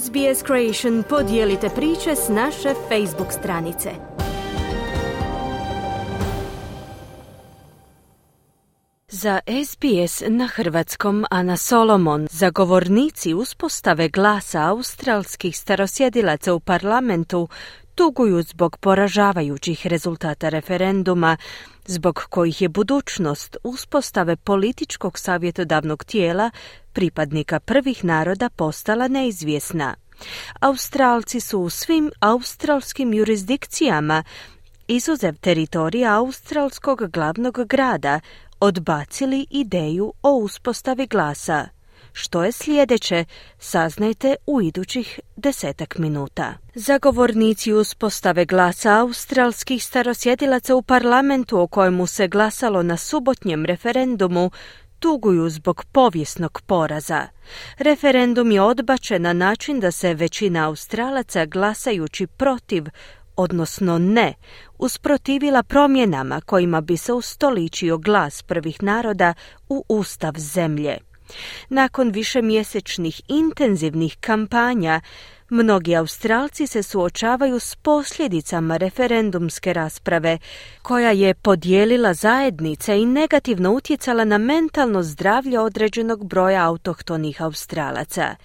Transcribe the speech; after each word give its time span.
SBS 0.00 0.42
Creation 0.46 1.02
podijelite 1.08 1.68
priče 1.68 2.16
s 2.16 2.28
naše 2.28 2.74
Facebook 2.88 3.32
stranice. 3.32 3.90
Za 9.08 9.40
SBS 9.64 10.22
na 10.28 10.46
hrvatskom 10.46 11.24
Ana 11.30 11.56
Solomon, 11.56 12.26
zagovornici 12.30 13.34
uspostave 13.34 14.08
glasa 14.08 14.68
australskih 14.68 15.56
starosjedilaca 15.56 16.54
u 16.54 16.60
parlamentu 16.60 17.48
tuguju 17.94 18.42
zbog 18.42 18.76
poražavajućih 18.76 19.86
rezultata 19.86 20.48
referenduma, 20.48 21.36
zbog 21.86 22.26
kojih 22.30 22.62
je 22.62 22.68
budućnost 22.68 23.56
uspostave 23.64 24.36
političkog 24.36 25.18
savjetodavnog 25.18 26.04
tijela 26.04 26.50
pripadnika 26.92 27.60
prvih 27.60 28.04
naroda 28.04 28.48
postala 28.48 29.08
neizvjesna. 29.08 29.94
Australci 30.60 31.40
su 31.40 31.60
u 31.60 31.70
svim 31.70 32.10
australskim 32.20 33.14
jurisdikcijama, 33.14 34.24
izuzev 34.88 35.34
teritorija 35.40 36.18
australskog 36.18 37.10
glavnog 37.10 37.58
grada, 37.66 38.20
odbacili 38.60 39.46
ideju 39.50 40.12
o 40.22 40.32
uspostavi 40.32 41.06
glasa. 41.06 41.68
Što 42.12 42.44
je 42.44 42.52
sljedeće, 42.52 43.24
saznajte 43.58 44.36
u 44.46 44.62
idućih 44.62 45.20
desetak 45.36 45.98
minuta. 45.98 46.54
Zagovornici 46.74 47.72
uspostave 47.72 48.44
glasa 48.44 49.00
australskih 49.00 49.84
starosjedilaca 49.84 50.74
u 50.74 50.82
parlamentu 50.82 51.60
o 51.60 51.66
kojemu 51.66 52.06
se 52.06 52.28
glasalo 52.28 52.82
na 52.82 52.96
subotnjem 52.96 53.64
referendumu 53.64 54.50
tuguju 54.98 55.50
zbog 55.50 55.84
povijesnog 55.92 56.62
poraza. 56.66 57.26
Referendum 57.78 58.50
je 58.50 58.62
odbačen 58.62 59.22
na 59.22 59.32
način 59.32 59.80
da 59.80 59.90
se 59.90 60.14
većina 60.14 60.66
Australaca 60.66 61.46
glasajući 61.46 62.26
protiv 62.26 62.84
odnosno 63.36 63.98
ne, 63.98 64.34
usprotivila 64.78 65.62
promjenama 65.62 66.40
kojima 66.40 66.80
bi 66.80 66.96
se 66.96 67.12
ustoličio 67.12 67.98
glas 67.98 68.42
prvih 68.42 68.82
naroda 68.82 69.34
u 69.68 69.84
ustav 69.88 70.32
zemlje. 70.36 70.98
Nakon 71.68 72.10
višemjesečnih 72.10 73.22
intenzivnih 73.28 74.16
kampanja, 74.20 75.00
mnogi 75.52 75.96
Australci 75.96 76.66
se 76.66 76.82
suočavaju 76.82 77.58
s 77.58 77.76
posljedicama 77.76 78.76
referendumske 78.76 79.72
rasprave, 79.72 80.38
koja 80.82 81.10
je 81.10 81.34
podijelila 81.34 82.14
zajednice 82.14 82.98
i 82.98 83.06
negativno 83.06 83.72
utjecala 83.72 84.24
na 84.24 84.38
mentalno 84.38 85.02
zdravlje 85.02 85.60
određenog 85.60 86.24
broja 86.24 86.66
autohtonih 86.66 87.42
Australaca. 87.42 88.36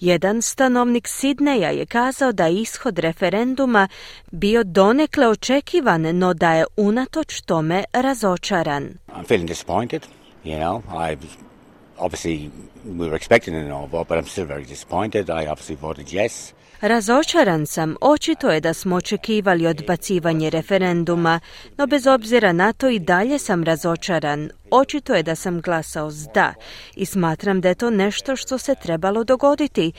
Jedan 0.00 0.42
stanovnik 0.42 1.08
Sidneja 1.08 1.70
je 1.70 1.86
kazao 1.86 2.32
da 2.32 2.46
je 2.46 2.60
ishod 2.60 2.98
referenduma 2.98 3.88
bio 4.30 4.64
donekle 4.64 5.28
očekivan, 5.28 6.02
no 6.18 6.34
da 6.34 6.52
je 6.52 6.64
unatoč 6.76 7.40
tome 7.40 7.84
razočaran. 7.92 8.88
Obviously 12.04 12.50
we 12.98 13.08
were 13.08 13.16
expecting 13.16 13.54
a 13.54 13.68
no 13.68 13.86
vote, 13.86 14.08
but 14.08 14.18
I'm 14.18 14.26
still 14.26 14.46
very 14.46 14.64
disappointed. 14.64 15.30
I 15.30 15.46
obviously 15.46 15.76
voted 15.76 16.06
yes. 16.06 16.52
Razočaran 16.80 17.66
sam, 17.66 17.96
očito 18.00 18.50
je 18.50 18.60
da 18.60 18.74
smo 18.74 18.96
očekivali 18.96 19.66
odbacivanje 19.66 20.50
referenduma, 20.50 21.40
no 21.76 21.86
bez 21.86 22.06
obzira 22.06 22.52
na 22.52 22.72
to 22.72 22.88
i 22.88 22.98
dalje 22.98 23.38
sam 23.38 23.64
razočaran. 23.64 24.50
Očito 24.70 25.14
je 25.14 25.22
da 25.22 25.34
sam 25.34 25.60
glasao 25.60 26.10
s 26.10 26.26
da 26.34 26.54
i 26.96 27.06
smatram 27.06 27.60
da 27.60 27.68
je 27.68 27.74
to 27.74 27.90
nešto 27.90 28.36
što 28.36 28.58
se 28.58 28.74
trebalo 28.82 29.24
dogoditi. 29.24 29.92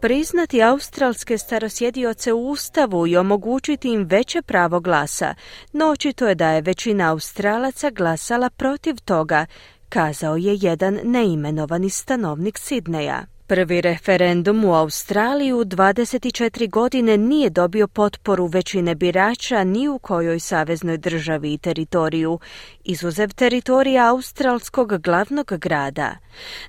Priznati 0.00 0.62
australske 0.62 1.38
starosjedioce 1.38 2.32
u 2.32 2.48
Ustavu 2.48 3.06
i 3.06 3.16
omogućiti 3.16 3.88
im 3.88 4.04
veće 4.04 4.42
pravo 4.42 4.80
glasa, 4.80 5.34
no 5.72 5.90
očito 5.90 6.28
je 6.28 6.34
da 6.34 6.50
je 6.50 6.60
većina 6.60 7.10
Australaca 7.10 7.90
glasala 7.90 8.50
protiv 8.50 8.96
toga, 9.04 9.46
kazao 9.92 10.36
je 10.36 10.58
jedan 10.60 10.98
neimenovani 11.04 11.90
stanovnik 11.90 12.58
Sidneja. 12.58 13.26
Prvi 13.46 13.80
referendum 13.80 14.64
u 14.64 14.74
Australiji 14.74 15.52
u 15.52 15.64
24 15.64 16.70
godine 16.70 17.16
nije 17.16 17.50
dobio 17.50 17.88
potporu 17.88 18.46
većine 18.46 18.94
birača 18.94 19.64
ni 19.64 19.88
u 19.88 19.98
kojoj 19.98 20.40
saveznoj 20.40 20.98
državi 20.98 21.52
i 21.52 21.58
teritoriju, 21.58 22.38
izuzev 22.84 23.30
teritorija 23.34 24.10
australskog 24.10 25.02
glavnog 25.02 25.52
grada. 25.58 26.16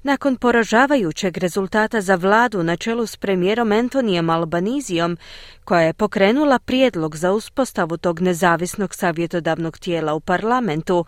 Nakon 0.04 0.36
poražavajućeg 0.36 1.38
rezultata 1.38 2.02
za 2.02 2.16
vladu 2.16 2.64
na 2.64 2.78
čelu 2.78 3.06
s 3.06 3.18
premijerom 3.18 3.72
Antonijem 3.72 4.30
Albanizijom, 4.30 5.18
koja 5.64 5.82
je 5.82 5.94
pokrenula 5.94 6.60
prijedlog 6.60 7.16
za 7.16 7.32
uspostavu 7.32 7.98
tog 7.98 8.22
nezavisnog 8.22 8.96
savjetodavnog 8.96 9.78
tijela 9.78 10.14
u 10.14 10.20
parlamentu, 10.20 11.06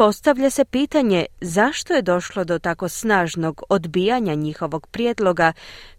Postavlja 0.00 0.50
se 0.50 0.64
pitanje 0.64 1.26
zašto 1.40 1.94
je 1.94 2.02
došlo 2.02 2.44
do 2.44 2.58
tako 2.58 2.88
snažnog 2.88 3.62
odbijanja 3.68 4.34
njihovog 4.34 4.86
prijedloga, 4.86 5.52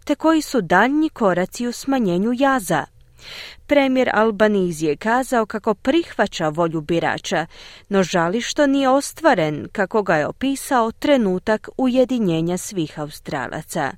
te 0.04 0.14
koji 0.14 0.42
su 0.42 0.60
daljnji 0.60 1.08
koraci 1.08 1.66
u 1.66 1.72
smanjenju 1.72 2.32
jaza. 2.38 2.84
Premijer 3.66 4.10
Albanizi 4.14 4.86
je 4.86 4.96
kazao 4.96 5.46
kako 5.46 5.74
prihvaća 5.74 6.48
volju 6.48 6.80
birača, 6.80 7.46
no 7.88 8.02
žali 8.02 8.40
što 8.40 8.66
nije 8.66 8.88
ostvaren, 8.88 9.68
kako 9.72 10.02
ga 10.02 10.16
je 10.16 10.26
opisao 10.26 10.92
trenutak 10.92 11.68
ujedinjenja 11.76 12.58
svih 12.58 13.00
Australaca. 13.00 13.92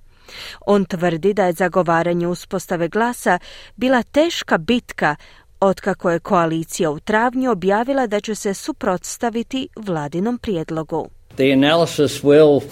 On 0.66 0.84
tvrdi 0.84 1.34
da 1.34 1.47
je 1.47 1.53
zagovaranje 1.53 2.26
uspostave 2.26 2.88
glasa 2.88 3.38
bila 3.76 4.03
teška 4.03 4.59
bitka 4.59 5.16
otkako 5.65 6.11
je 6.11 6.19
koalicija 6.19 6.91
u 6.91 7.01
travnju 7.01 7.51
objavila 7.51 8.07
da 8.07 8.21
će 8.21 8.35
se 8.35 8.55
suprotstaviti 8.55 9.69
vladinom 9.77 10.39
prijedlogu. 10.39 11.09
The 11.37 11.53
analysis 11.53 12.23
will 12.23 12.63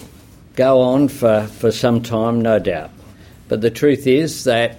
go 0.57 0.81
on 0.81 1.09
for, 1.09 1.43
for 1.59 1.71
some 1.71 2.03
time, 2.03 2.41
no 2.41 2.59
doubt. 2.59 2.89
But 3.49 3.61
the 3.61 3.69
truth 3.69 4.07
is 4.07 4.43
that 4.43 4.71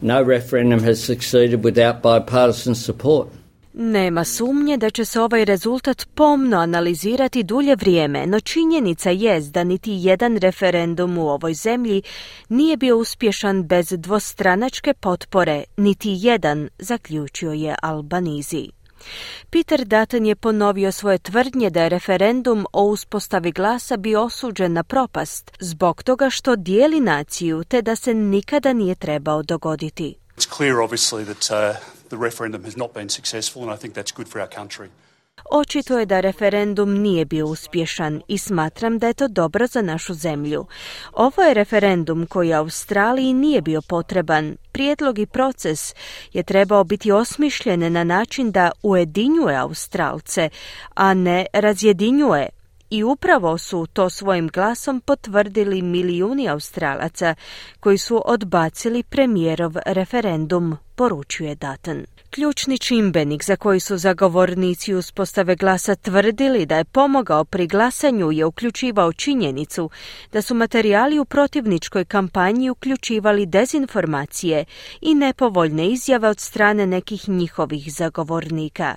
no 0.00 0.22
referendum 0.22 0.80
has 0.84 1.04
succeeded 1.04 1.64
without 1.64 2.02
bipartisan 2.02 2.74
support. 2.74 3.28
Nema 3.74 4.24
sumnje 4.24 4.76
da 4.76 4.90
će 4.90 5.04
se 5.04 5.20
ovaj 5.20 5.44
rezultat 5.44 6.08
pomno 6.14 6.56
analizirati 6.56 7.42
dulje 7.42 7.76
vrijeme, 7.76 8.26
no 8.26 8.40
činjenica 8.40 9.10
je 9.10 9.40
da 9.40 9.64
niti 9.64 9.92
jedan 9.92 10.36
referendum 10.36 11.18
u 11.18 11.28
ovoj 11.28 11.54
zemlji 11.54 12.02
nije 12.48 12.76
bio 12.76 12.96
uspješan 12.96 13.62
bez 13.62 13.92
dvostranačke 13.98 14.94
potpore, 14.94 15.64
niti 15.76 16.16
jedan, 16.20 16.68
zaključio 16.78 17.52
je 17.52 17.74
Albanizi. 17.82 18.68
Peter 19.50 19.84
Dutton 19.84 20.26
je 20.26 20.36
ponovio 20.36 20.92
svoje 20.92 21.18
tvrdnje 21.18 21.70
da 21.70 21.82
je 21.82 21.88
referendum 21.88 22.66
o 22.72 22.84
uspostavi 22.84 23.52
glasa 23.52 23.96
bio 23.96 24.22
osuđen 24.22 24.72
na 24.72 24.82
propast 24.82 25.50
zbog 25.60 26.02
toga 26.02 26.30
što 26.30 26.56
dijeli 26.56 27.00
naciju 27.00 27.64
te 27.64 27.82
da 27.82 27.96
se 27.96 28.14
nikada 28.14 28.72
nije 28.72 28.94
trebao 28.94 29.42
dogoditi. 29.42 30.21
It's 30.36 30.56
clear 30.56 30.80
obviously 30.80 31.24
that 31.24 31.50
uh, 31.50 31.76
the 32.08 32.16
referendum 32.16 32.64
has 32.64 32.76
not 32.76 32.94
been 32.94 33.08
successful, 33.08 33.62
and 33.62 33.70
I 33.70 33.76
think 33.76 33.94
that's 33.94 34.12
good 34.16 34.28
for 34.28 34.40
our 34.40 34.48
country. 34.48 34.88
Očito 35.50 35.98
je 35.98 36.06
da 36.06 36.20
referendum 36.20 36.94
nije 36.94 37.24
bio 37.24 37.46
uspješan 37.46 38.22
i 38.28 38.38
smatram 38.38 38.98
da 38.98 39.06
je 39.06 39.14
to 39.14 39.28
dobro 39.28 39.66
za 39.66 39.82
našu 39.82 40.14
zemlju. 40.14 40.66
Ovo 41.12 41.42
je 41.42 41.54
referendum 41.54 42.26
koji 42.26 42.52
Australiji 42.52 43.32
nije 43.32 43.60
bio 43.62 43.82
potreban. 43.82 44.56
Prijedlog 44.72 45.18
i 45.18 45.26
proces 45.26 45.94
je 46.32 46.42
trebao 46.42 46.84
biti 46.84 47.12
osmišljen 47.12 47.92
na 47.92 48.04
način 48.04 48.50
da 48.50 48.70
ujedinjuje 48.82 49.56
Australce, 49.56 50.48
a 50.94 51.14
ne 51.14 51.46
razjedinjuje. 51.52 52.48
I 52.92 53.02
upravo 53.02 53.58
su 53.58 53.86
to 53.92 54.10
svojim 54.10 54.48
glasom 54.48 55.00
potvrdili 55.00 55.82
milijuni 55.82 56.48
Australaca 56.48 57.34
koji 57.80 57.98
su 57.98 58.22
odbacili 58.24 59.02
premijerov 59.02 59.72
referendum 59.86 60.76
poručuje 60.94 61.54
Dutton. 61.54 62.04
Ključni 62.30 62.78
čimbenik 62.78 63.44
za 63.44 63.56
koji 63.56 63.80
su 63.80 63.96
zagovornici 63.96 64.94
uspostave 64.94 65.56
glasa 65.56 65.94
tvrdili 65.94 66.66
da 66.66 66.76
je 66.76 66.84
pomogao 66.84 67.44
pri 67.44 67.66
glasanju 67.66 68.32
je 68.32 68.44
uključivao 68.44 69.12
činjenicu 69.12 69.90
da 70.32 70.42
su 70.42 70.54
materijali 70.54 71.18
u 71.18 71.24
protivničkoj 71.24 72.04
kampanji 72.04 72.70
uključivali 72.70 73.46
dezinformacije 73.46 74.64
i 75.00 75.14
nepovoljne 75.14 75.88
izjave 75.88 76.28
od 76.28 76.40
strane 76.40 76.86
nekih 76.86 77.28
njihovih 77.28 77.94
zagovornika. 77.94 78.96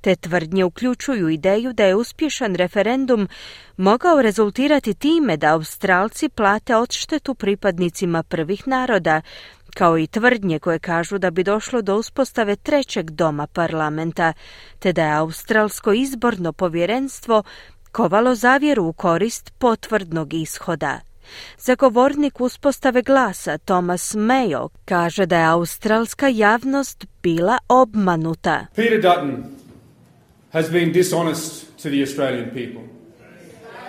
Te 0.00 0.16
tvrdnje 0.16 0.64
uključuju 0.64 1.28
ideju 1.28 1.72
da 1.72 1.84
je 1.84 1.94
uspješan 1.94 2.54
referendum 2.54 3.28
mogao 3.76 4.22
rezultirati 4.22 4.94
time 4.94 5.36
da 5.36 5.54
Australci 5.54 6.28
plate 6.28 6.76
odštetu 6.76 7.34
pripadnicima 7.34 8.22
prvih 8.22 8.68
naroda, 8.68 9.22
kao 9.74 9.98
i 9.98 10.06
tvrdnje 10.06 10.58
koje 10.58 10.78
kažu 10.78 11.18
da 11.18 11.30
bi 11.30 11.42
došlo 11.42 11.82
do 11.82 11.96
uspostave 11.96 12.56
trećeg 12.56 13.10
doma 13.10 13.46
parlamenta, 13.46 14.32
te 14.78 14.92
da 14.92 15.04
je 15.04 15.16
Australsko 15.16 15.92
izborno 15.92 16.52
povjerenstvo 16.52 17.42
kovalo 17.92 18.34
zavjeru 18.34 18.84
u 18.84 18.92
korist 18.92 19.52
potvrdnog 19.58 20.34
ishoda. 20.34 21.00
Zagovornik 21.58 22.40
uspostave 22.40 23.02
glasa 23.02 23.58
Thomas 23.58 24.14
Mayo 24.14 24.68
kaže 24.84 25.26
da 25.26 25.38
je 25.38 25.44
australska 25.44 26.28
javnost 26.28 27.06
bila 27.22 27.58
obmanuta. 27.68 28.66
Has 30.52 30.70
been 30.70 30.92
dishonest 30.92 31.78
to 31.82 31.90
the 31.90 32.02
Australian 32.02 32.50
people. 32.50 32.82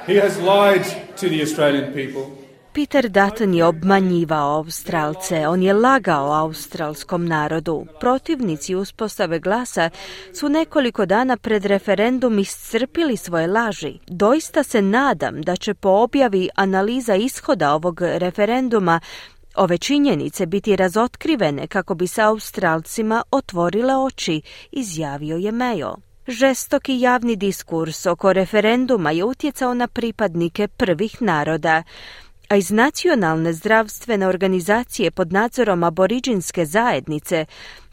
He 0.08 0.16
has 0.16 0.38
lied 0.40 0.86
to 1.18 1.30
the 1.30 1.42
Australian 1.42 1.94
people. 1.94 2.42
Peter 2.74 3.10
Dutton 3.10 3.54
je 3.54 3.66
obmanjivao 3.66 4.56
Australce, 4.58 5.48
on 5.48 5.64
je 5.64 5.74
lagao 5.74 6.32
australskom 6.32 7.26
narodu. 7.26 7.86
Protivnici 8.00 8.76
uspostave 8.76 9.40
glasa 9.40 9.90
su 10.34 10.50
nekoliko 10.50 11.06
dana 11.06 11.38
pred 11.38 11.66
referendum 11.66 12.40
iscrpili 12.40 13.18
svoje 13.18 13.48
laži. 13.48 14.00
Doista 14.08 14.64
se 14.64 14.82
nadam 14.82 15.42
da 15.42 15.56
će 15.56 15.74
po 15.74 15.90
objavi 15.90 16.50
analiza 16.56 17.16
ishoda 17.16 17.74
ovog 17.74 18.02
referenduma 18.02 19.00
ove 19.56 19.78
činjenice 19.78 20.46
biti 20.46 20.76
razotkrivene 20.76 21.68
kako 21.68 21.96
bi 21.96 22.08
se 22.08 22.22
Australcima 22.22 23.24
otvorile 23.32 23.96
oči, 23.96 24.42
izjavio 24.72 25.38
je 25.38 25.52
Mayo. 25.52 26.11
Žestoki 26.28 27.00
javni 27.00 27.36
diskurs 27.36 28.06
oko 28.06 28.34
referenduma 28.34 29.12
je 29.12 29.24
utjecao 29.24 29.74
na 29.74 29.88
pripadnike 29.88 30.68
prvih 30.68 31.22
naroda 31.22 31.84
a 32.50 32.56
iz 32.56 32.72
nacionalne 32.72 33.54
zdravstvene 33.54 34.28
organizacije 34.28 35.12
pod 35.12 35.34
nadzorom 35.34 35.84
aboriđinske 35.84 36.66
zajednice 36.66 37.46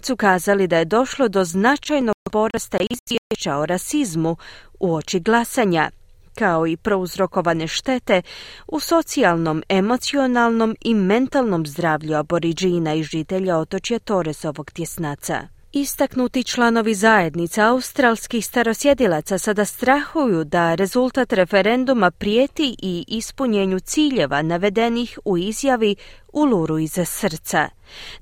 su 0.02 0.16
kazali 0.16 0.66
da 0.66 0.78
je 0.78 0.84
došlo 0.84 1.28
do 1.28 1.44
značajnog 1.44 2.14
porasta 2.32 2.78
izvješća 2.90 3.56
o 3.56 3.66
rasizmu 3.66 4.36
u 4.80 4.94
oči 4.94 5.20
glasanja, 5.20 5.90
kao 6.34 6.66
i 6.66 6.76
prouzrokovane 6.76 7.66
štete 7.66 8.22
u 8.66 8.80
socijalnom, 8.80 9.62
emocionalnom 9.68 10.76
i 10.80 10.94
mentalnom 10.94 11.66
zdravlju 11.66 12.16
aboriđina 12.16 12.94
i 12.94 13.02
žitelja 13.02 13.56
otočja 13.56 13.98
Toresovog 13.98 14.70
tjesnaca. 14.70 15.57
Istaknuti 15.72 16.44
članovi 16.44 16.94
zajednica 16.94 17.66
australskih 17.66 18.46
starosjedilaca 18.46 19.38
sada 19.38 19.64
strahuju 19.64 20.44
da 20.44 20.74
rezultat 20.74 21.32
referenduma 21.32 22.10
prijeti 22.10 22.76
i 22.82 23.04
ispunjenju 23.08 23.80
ciljeva 23.80 24.42
navedenih 24.42 25.18
u 25.24 25.38
izjavi 25.38 25.96
Uluru 26.32 26.78
iza 26.78 27.04
srca. 27.04 27.68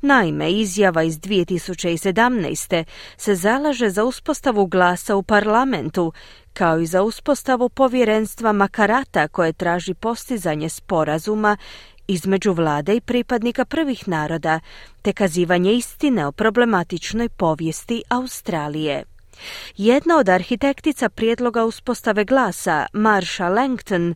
Naime, 0.00 0.52
izjava 0.52 1.02
iz 1.02 1.18
2017. 1.18 2.84
se 3.16 3.34
zalaže 3.34 3.90
za 3.90 4.04
uspostavu 4.04 4.66
glasa 4.66 5.16
u 5.16 5.22
parlamentu, 5.22 6.12
kao 6.52 6.78
i 6.78 6.86
za 6.86 7.02
uspostavu 7.02 7.68
povjerenstva 7.68 8.52
Makarata 8.52 9.28
koje 9.28 9.52
traži 9.52 9.94
postizanje 9.94 10.68
sporazuma 10.68 11.56
između 12.08 12.52
vlade 12.52 12.96
i 12.96 13.00
pripadnika 13.00 13.64
prvih 13.64 14.08
naroda, 14.08 14.60
te 15.02 15.12
kazivanje 15.12 15.72
istine 15.72 16.26
o 16.26 16.32
problematičnoj 16.32 17.28
povijesti 17.28 18.02
Australije. 18.08 19.04
Jedna 19.76 20.18
od 20.18 20.28
arhitektica 20.28 21.08
prijedloga 21.08 21.64
uspostave 21.64 22.24
glasa, 22.24 22.86
Marsha 22.92 23.48
Langton, 23.48 24.14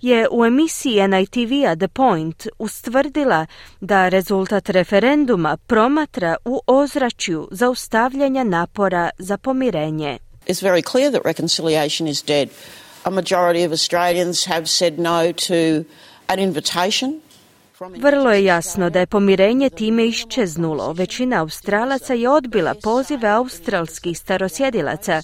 je 0.00 0.28
u 0.30 0.44
emisiji 0.44 1.08
NITV-a 1.08 1.76
The 1.76 1.88
Point 1.88 2.46
ustvrdila 2.58 3.46
da 3.80 4.08
rezultat 4.08 4.68
referenduma 4.68 5.56
promatra 5.56 6.36
u 6.44 6.60
ozračju 6.66 7.48
zaustavljanja 7.50 8.44
napora 8.44 9.10
za 9.18 9.36
pomirenje. 9.36 10.18
It's 10.46 10.62
very 10.62 10.82
clear 10.90 11.12
that 11.12 11.24
reconciliation 11.24 12.08
is 12.08 12.22
dead. 12.22 12.48
A 13.04 13.10
majority 13.10 13.66
of 13.66 13.72
Australians 13.72 14.46
have 14.46 14.66
said 14.66 14.98
no 14.98 15.32
to 15.32 15.84
an 16.26 16.38
invitation 16.38 17.20
vrlo 17.88 18.32
je 18.32 18.44
jasno 18.44 18.90
da 18.90 19.00
je 19.00 19.06
pomirenje 19.06 19.70
time 19.70 20.06
iščeznulo. 20.06 20.92
Većina 20.92 21.40
Australaca 21.40 22.14
je 22.14 22.28
odbila 22.28 22.74
pozive 22.82 23.28
australskih 23.28 24.18
starosjedilaca 24.18 25.22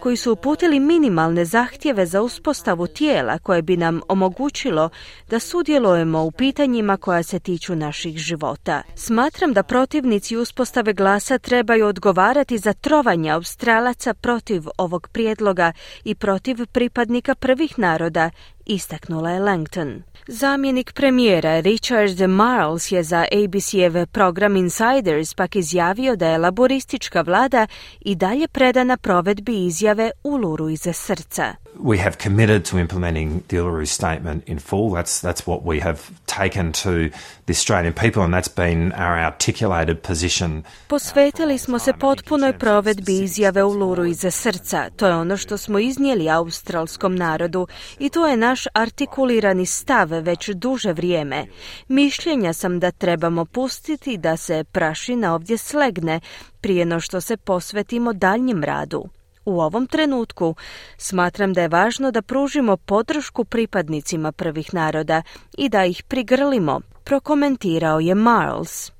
koji 0.00 0.16
su 0.16 0.32
uputili 0.32 0.80
minimalne 0.80 1.44
zahtjeve 1.44 2.06
za 2.06 2.22
uspostavu 2.22 2.86
tijela 2.86 3.38
koje 3.38 3.62
bi 3.62 3.76
nam 3.76 4.00
omogućilo 4.08 4.90
da 5.30 5.38
sudjelujemo 5.38 6.22
u 6.22 6.30
pitanjima 6.30 6.96
koja 6.96 7.22
se 7.22 7.40
tiču 7.40 7.74
naših 7.74 8.18
života. 8.18 8.82
Smatram 8.94 9.52
da 9.52 9.62
protivnici 9.62 10.36
uspostave 10.36 10.92
glasa 10.92 11.38
trebaju 11.38 11.86
odgovarati 11.86 12.58
za 12.58 12.72
trovanje 12.72 13.30
Australaca 13.30 14.14
protiv 14.14 14.62
ovog 14.78 15.08
prijedloga 15.08 15.72
i 16.04 16.14
protiv 16.14 16.66
pripadnika 16.66 17.34
prvih 17.34 17.78
naroda, 17.78 18.30
istaknula 18.66 19.30
je 19.30 19.40
Langton. 19.40 20.02
Zamjenik 20.26 20.92
premijera 20.92 21.60
Richard 21.60 22.20
Marles 22.20 22.92
je 22.92 23.02
za 23.02 23.24
ABC-ev 23.32 24.06
program 24.06 24.56
Insiders 24.56 25.34
pak 25.34 25.56
izjavio 25.56 26.16
da 26.16 26.28
je 26.28 26.38
laboristička 26.38 27.20
vlada 27.20 27.66
i 28.00 28.14
dalje 28.14 28.48
predana 28.48 28.96
provedbi 28.96 29.66
izjave 29.66 30.10
Uluru 30.24 30.68
iza 30.68 30.92
srca. 30.92 31.65
We 31.78 31.98
have 31.98 32.16
committed 32.16 32.64
to 32.64 32.78
implementing 32.78 33.42
the 33.48 33.56
Uluru 33.56 33.86
statement 33.86 34.48
in 34.48 34.58
full. 34.58 34.90
That's, 34.90 35.20
that's 35.20 35.46
what 35.46 35.62
we 35.64 35.80
have 35.80 35.98
taken 36.26 36.72
to 36.72 37.10
the 37.46 37.52
Australian 37.52 37.92
people 37.92 38.22
and 38.22 38.34
that's 38.34 38.54
been 38.56 38.92
our 38.92 39.18
articulated 39.18 40.02
position. 40.02 40.62
Posvetili 40.88 41.58
smo 41.58 41.78
se 41.78 41.92
potpunoj 41.92 42.58
provedbi 42.58 43.18
izjave 43.18 43.64
Uluru 43.64 44.04
iza 44.04 44.30
srca. 44.30 44.90
To 44.96 45.06
je 45.06 45.14
ono 45.14 45.36
što 45.36 45.58
smo 45.58 45.78
iznijeli 45.78 46.30
australskom 46.30 47.16
narodu 47.16 47.66
i 47.98 48.08
to 48.08 48.26
je 48.26 48.36
naš 48.36 48.64
artikulirani 48.74 49.66
stav 49.66 50.08
već 50.08 50.48
duže 50.48 50.92
vrijeme. 50.92 51.46
Mišljenja 51.88 52.52
sam 52.52 52.80
da 52.80 52.90
trebamo 52.90 53.44
pustiti 53.44 54.16
da 54.16 54.36
se 54.36 54.64
prašina 54.64 55.34
ovdje 55.34 55.58
slegne 55.58 56.20
prije 56.60 56.84
no 56.84 57.00
što 57.00 57.20
se 57.20 57.36
posvetimo 57.36 58.12
daljnjem 58.12 58.64
radu. 58.64 59.15
U 59.46 59.60
ovom 59.60 59.86
trenutku 59.86 60.54
smatram 60.96 61.52
da 61.52 61.62
je 61.62 61.68
važno 61.68 62.10
da 62.10 62.22
pružimo 62.22 62.76
podršku 62.76 63.44
pripadnicima 63.44 64.32
prvih 64.32 64.74
naroda 64.74 65.22
i 65.58 65.68
da 65.68 65.84
ih 65.84 66.02
prigrlimo, 66.02 66.80
prokomentirao 67.04 68.00
je 68.00 68.14
Marles. 68.14 68.92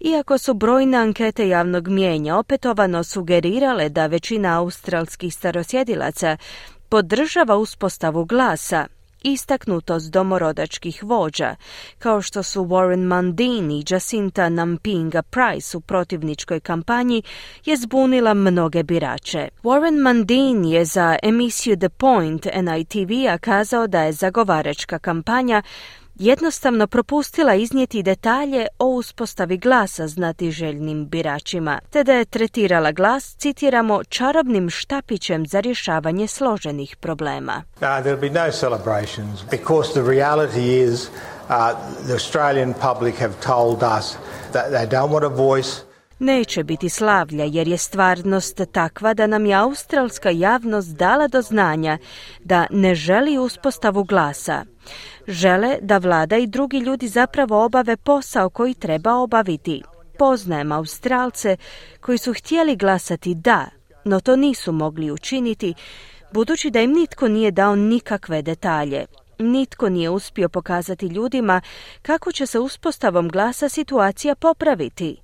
Iako 0.00 0.38
su 0.38 0.54
brojne 0.54 0.98
ankete 0.98 1.48
javnog 1.48 1.88
mijenja 1.88 2.36
opetovano 2.36 3.04
sugerirale 3.04 3.88
da 3.88 4.06
većina 4.06 4.58
australskih 4.58 5.34
starosjedilaca 5.34 6.36
podržava 6.88 7.56
uspostavu 7.56 8.24
glasa, 8.24 8.86
istaknutost 9.22 10.10
domorodačkih 10.10 11.04
vođa, 11.04 11.56
kao 11.98 12.22
što 12.22 12.42
su 12.42 12.64
Warren 12.64 13.16
Mundine 13.16 13.74
i 13.74 13.84
Jacinta 13.90 14.48
Nampinga 14.48 15.22
Price 15.22 15.76
u 15.76 15.80
protivničkoj 15.80 16.60
kampanji, 16.60 17.22
je 17.64 17.76
zbunila 17.76 18.34
mnoge 18.34 18.82
birače. 18.82 19.48
Warren 19.62 20.02
Mundine 20.08 20.70
je 20.70 20.84
za 20.84 21.16
emisiju 21.22 21.76
The 21.76 21.88
Point 21.88 22.46
NITV-a 22.54 23.38
kazao 23.38 23.86
da 23.86 24.02
je 24.02 24.12
zagovaračka 24.12 24.98
kampanja 24.98 25.62
jednostavno 26.20 26.86
propustila 26.86 27.54
iznijeti 27.54 28.02
detalje 28.02 28.66
o 28.78 28.86
uspostavi 28.86 29.56
glasa 29.56 30.08
znatiželjnim 30.08 31.08
biračima, 31.08 31.80
te 31.90 32.04
da 32.04 32.12
je 32.12 32.24
tretirala 32.24 32.92
glas, 32.92 33.36
citiramo, 33.36 34.04
čarobnim 34.04 34.70
štapićem 34.70 35.46
za 35.46 35.60
rješavanje 35.60 36.26
složenih 36.26 36.96
problema. 36.96 37.62
Uh, 37.80 37.82
uh, 41.48 41.72
the 42.06 42.12
Australian 42.12 42.74
public 42.74 43.18
have 43.18 43.34
told 43.46 43.82
us 43.98 44.16
that 44.52 44.70
they 44.70 44.86
don't 44.86 45.10
want 45.10 45.24
a 45.24 45.28
voice 45.28 45.89
Neće 46.20 46.64
biti 46.64 46.88
slavlja 46.88 47.44
jer 47.44 47.68
je 47.68 47.78
stvarnost 47.78 48.60
takva 48.72 49.14
da 49.14 49.26
nam 49.26 49.46
je 49.46 49.54
australska 49.54 50.30
javnost 50.30 50.96
dala 50.96 51.28
do 51.28 51.42
znanja 51.42 51.98
da 52.40 52.66
ne 52.70 52.94
želi 52.94 53.38
uspostavu 53.38 54.04
glasa. 54.04 54.64
Žele 55.26 55.78
da 55.82 55.98
vlada 55.98 56.36
i 56.36 56.46
drugi 56.46 56.78
ljudi 56.78 57.08
zapravo 57.08 57.64
obave 57.64 57.96
posao 57.96 58.50
koji 58.50 58.74
treba 58.74 59.14
obaviti. 59.14 59.82
Poznajem 60.18 60.72
Australce 60.72 61.56
koji 62.00 62.18
su 62.18 62.32
htjeli 62.32 62.76
glasati 62.76 63.34
da, 63.34 63.66
no 64.04 64.20
to 64.20 64.36
nisu 64.36 64.72
mogli 64.72 65.10
učiniti, 65.10 65.74
budući 66.32 66.70
da 66.70 66.80
im 66.80 66.92
nitko 66.92 67.28
nije 67.28 67.50
dao 67.50 67.76
nikakve 67.76 68.42
detalje. 68.42 69.06
Nitko 69.38 69.88
nije 69.88 70.10
uspio 70.10 70.48
pokazati 70.48 71.06
ljudima 71.06 71.60
kako 72.02 72.32
će 72.32 72.46
se 72.46 72.58
uspostavom 72.58 73.28
glasa 73.28 73.68
situacija 73.68 74.34
popraviti. 74.34 75.16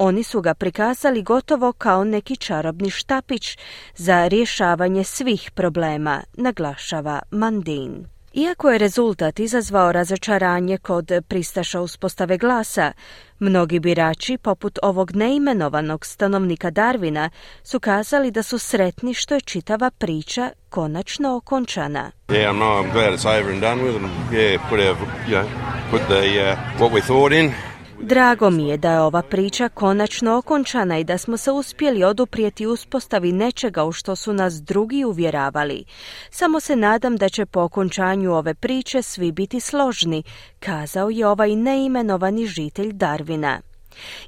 Oni 0.00 0.22
su 0.22 0.40
ga 0.40 0.54
prikazali 0.54 1.22
gotovo 1.22 1.72
kao 1.72 2.04
neki 2.04 2.36
čarobni 2.36 2.90
štapić 2.90 3.58
za 3.94 4.28
rješavanje 4.28 5.04
svih 5.04 5.50
problema, 5.54 6.22
naglašava 6.34 7.20
Mandin. 7.30 8.06
Iako 8.34 8.70
je 8.70 8.78
rezultat 8.78 9.38
izazvao 9.38 9.92
razočaranje 9.92 10.78
kod 10.78 11.12
pristaša 11.28 11.80
uspostave 11.80 12.38
glasa, 12.38 12.92
mnogi 13.38 13.80
birači, 13.80 14.38
poput 14.38 14.78
ovog 14.82 15.16
neimenovanog 15.16 16.06
stanovnika 16.06 16.70
Darvina, 16.70 17.30
su 17.62 17.80
kazali 17.80 18.30
da 18.30 18.42
su 18.42 18.58
sretni 18.58 19.14
što 19.14 19.34
je 19.34 19.40
čitava 19.40 19.90
priča 19.90 20.50
konačno 20.68 21.36
okončana. 21.36 22.10
Yeah, 22.28 22.52
I'm, 22.52 22.92
glad 22.92 23.12
it's 23.12 23.38
over 23.38 23.52
and 23.52 23.60
done 23.60 23.82
with 23.82 24.08
yeah, 24.32 24.68
put 24.70 24.80
our, 24.80 24.96
you 25.28 25.34
know, 25.34 25.48
put 25.90 26.00
the, 26.08 26.52
uh, 26.52 26.80
what 26.80 26.92
we 26.92 27.00
thought 27.00 27.32
in. 27.32 27.67
Drago 28.00 28.50
mi 28.50 28.68
je 28.68 28.76
da 28.76 28.92
je 28.92 29.00
ova 29.00 29.22
priča 29.22 29.68
konačno 29.68 30.36
okončana 30.36 30.98
i 30.98 31.04
da 31.04 31.18
smo 31.18 31.36
se 31.36 31.50
uspjeli 31.50 32.04
oduprijeti 32.04 32.66
uspostavi 32.66 33.32
nečega 33.32 33.84
u 33.84 33.92
što 33.92 34.16
su 34.16 34.32
nas 34.32 34.54
drugi 34.54 35.04
uvjeravali. 35.04 35.84
Samo 36.30 36.60
se 36.60 36.76
nadam 36.76 37.16
da 37.16 37.28
će 37.28 37.46
po 37.46 37.60
okončanju 37.60 38.34
ove 38.34 38.54
priče 38.54 39.02
svi 39.02 39.32
biti 39.32 39.60
složni, 39.60 40.22
kazao 40.60 41.10
je 41.10 41.26
ovaj 41.26 41.56
neimenovani 41.56 42.46
žitelj 42.46 42.92
Darvina. 42.92 43.67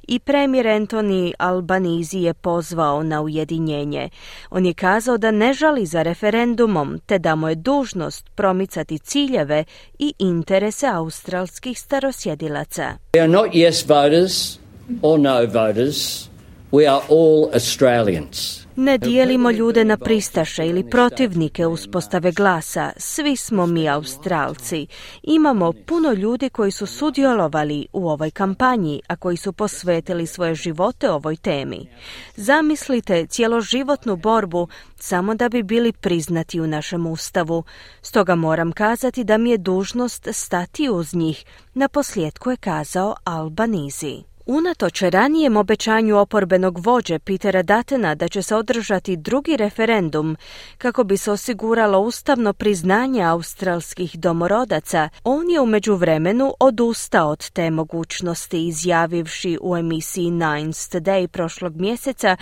I 0.07 0.19
premijer 0.19 0.67
Antoni 0.67 1.33
Albanizi 1.37 2.19
je 2.19 2.33
pozvao 2.33 3.03
na 3.03 3.21
ujedinjenje. 3.21 4.09
On 4.49 4.65
je 4.65 4.73
kazao 4.73 5.17
da 5.17 5.31
ne 5.31 5.53
žali 5.53 5.85
za 5.85 6.01
referendumom, 6.01 6.99
te 7.05 7.19
da 7.19 7.35
mu 7.35 7.49
je 7.49 7.55
dužnost 7.55 8.29
promicati 8.35 8.99
ciljeve 8.99 9.63
i 9.99 10.13
interese 10.19 10.87
australskih 10.87 11.79
starosjedilaca. 11.79 12.97
We 13.13 13.19
are 13.19 13.31
not 13.31 13.51
yes 13.53 13.87
voters 13.87 14.59
or 15.01 15.19
no 15.19 15.45
voters. 15.45 16.29
We 16.71 16.87
are 16.87 17.01
all 17.09 17.49
Australians. 17.53 18.60
Ne 18.75 18.97
dijelimo 18.97 19.51
ljude 19.51 19.85
na 19.85 19.97
pristaše 19.97 20.67
ili 20.67 20.89
protivnike 20.89 21.65
uspostave 21.67 22.31
glasa. 22.31 22.91
Svi 22.97 23.35
smo 23.35 23.65
mi 23.65 23.89
Australci. 23.89 24.87
Imamo 25.23 25.73
puno 25.85 26.11
ljudi 26.11 26.49
koji 26.49 26.71
su 26.71 26.85
sudjelovali 26.85 27.87
u 27.93 28.09
ovoj 28.09 28.31
kampanji, 28.31 29.01
a 29.07 29.15
koji 29.15 29.37
su 29.37 29.53
posvetili 29.53 30.27
svoje 30.27 30.55
živote 30.55 31.11
ovoj 31.11 31.35
temi. 31.35 31.87
Zamislite 32.35 33.25
cjeloživotnu 33.27 34.15
borbu 34.15 34.67
samo 34.95 35.35
da 35.35 35.49
bi 35.49 35.63
bili 35.63 35.91
priznati 35.91 36.61
u 36.61 36.67
našem 36.67 37.07
ustavu. 37.07 37.63
Stoga 38.01 38.35
moram 38.35 38.71
kazati 38.71 39.23
da 39.23 39.37
mi 39.37 39.49
je 39.51 39.57
dužnost 39.57 40.27
stati 40.31 40.89
uz 40.89 41.13
njih. 41.13 41.45
Na 41.73 41.87
posljedku 41.87 42.51
je 42.51 42.57
kazao 42.57 43.15
Albanizi. 43.23 44.30
Unatoč 44.45 45.01
ranijem 45.01 45.57
obećanju 45.57 46.17
oporbenog 46.17 46.85
vođe 46.85 47.19
Petera 47.19 47.63
Datena 47.63 48.15
da 48.15 48.27
će 48.27 48.41
se 48.41 48.55
održati 48.55 49.17
drugi 49.17 49.57
referendum 49.57 50.37
kako 50.77 51.03
bi 51.03 51.17
se 51.17 51.31
osiguralo 51.31 51.99
ustavno 51.99 52.53
priznanje 52.53 53.23
australskih 53.23 54.19
domorodaca, 54.19 55.09
on 55.23 55.49
je 55.49 55.61
u 55.61 55.65
međuvremenu 55.65 56.53
odustao 56.59 57.29
od 57.29 57.49
te 57.49 57.69
mogućnosti 57.69 58.67
izjavivši 58.67 59.57
u 59.61 59.77
emisiji 59.77 60.31
Nines 60.31 60.89
Today 60.89 61.27
prošlog 61.27 61.75
mjeseca 61.75 62.37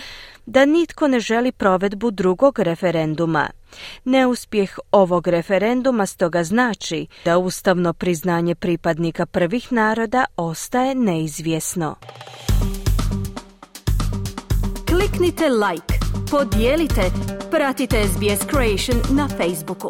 da 0.46 0.66
nitko 0.66 1.08
ne 1.08 1.20
želi 1.20 1.52
provedbu 1.52 2.12
drugog 2.12 2.60
referenduma. 2.60 3.59
Neuspjeh 4.04 4.80
ovog 4.92 5.28
referenduma 5.28 6.06
stoga 6.06 6.44
znači 6.44 7.08
da 7.26 7.38
ustavno 7.38 7.94
priznanje 7.94 8.56
pripadnika 8.56 9.26
prvih 9.26 9.72
naroda 9.72 10.26
ostaje 10.38 10.96
neizvjesno. 10.96 11.96
Kliknite 14.90 15.50
like, 15.50 15.94
podijelite, 16.32 17.02
pratite 17.52 18.04
SBS 18.08 18.48
Creation 18.50 19.18
na 19.18 19.28
Facebooku. 19.28 19.90